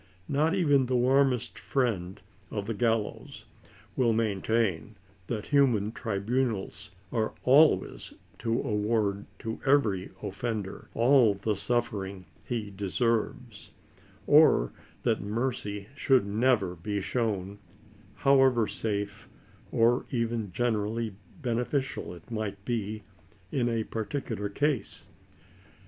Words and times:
Not 0.27 0.55
even 0.55 0.87
the 0.87 0.95
warmest 0.95 1.59
friend 1.59 2.19
of 2.49 2.65
the 2.65 2.73
gallows 2.73 3.45
will 3.95 4.13
maintain 4.13 4.95
that 5.27 5.45
human 5.45 5.91
tribunals 5.91 6.89
ought 7.11 7.37
always 7.43 8.11
to 8.39 8.51
award, 8.63 9.27
to 9.37 9.59
every 9.63 10.09
offender, 10.23 10.89
all 10.95 11.35
the 11.35 11.55
suffering 11.55 12.25
he 12.43 12.71
deserves; 12.71 13.69
or 14.25 14.73
that 15.03 15.21
mercy 15.21 15.85
should 15.95 16.25
never 16.25 16.75
be 16.75 16.99
shown, 16.99 17.59
however 18.15 18.67
safe, 18.67 19.29
or 19.71 20.07
even 20.09 20.51
generally 20.51 21.13
beneficial, 21.43 22.15
it 22.15 22.31
might 22.31 22.65
be 22.65 23.03
in 23.51 23.69
any 23.69 23.83
particular 23.83 24.49
case. 24.49 25.05